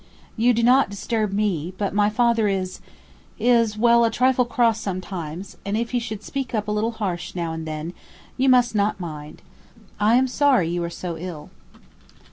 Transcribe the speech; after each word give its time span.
"You 0.35 0.55
do 0.55 0.63
not 0.63 0.89
disturb 0.89 1.31
me, 1.31 1.75
but 1.77 1.93
my 1.93 2.09
father 2.09 2.47
is 2.47 2.79
is, 3.37 3.77
well 3.77 4.03
a 4.03 4.09
trifle 4.09 4.45
cross 4.45 4.79
sometimes, 4.81 5.57
and 5.63 5.77
if 5.77 5.91
he 5.91 5.99
should 5.99 6.23
speak 6.23 6.55
up 6.55 6.67
a 6.67 6.71
little 6.71 6.93
harsh 6.93 7.35
now 7.35 7.53
and 7.53 7.67
then, 7.67 7.93
you 8.35 8.49
must 8.49 8.73
not 8.73 8.99
mind. 8.99 9.43
I 9.99 10.15
am 10.15 10.27
sorry 10.27 10.69
you 10.69 10.83
are 10.83 10.89
so 10.89 11.19
ill." 11.19 11.51